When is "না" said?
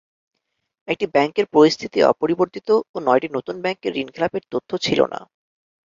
5.13-5.19